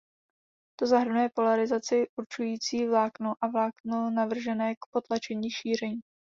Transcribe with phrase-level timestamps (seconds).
[0.79, 5.99] To zahrnuje polarizaci určující vlákno a vlákno navržené k potlačení šíření.